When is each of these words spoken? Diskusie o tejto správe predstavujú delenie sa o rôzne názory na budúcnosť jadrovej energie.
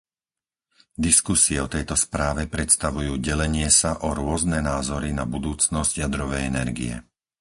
Diskusie 1.07 1.57
o 1.65 1.69
tejto 1.75 1.93
správe 2.05 2.43
predstavujú 2.55 3.13
delenie 3.27 3.69
sa 3.81 3.91
o 4.07 4.17
rôzne 4.19 4.57
názory 4.71 5.09
na 5.19 5.25
budúcnosť 5.33 5.93
jadrovej 6.03 6.41
energie. 6.53 6.95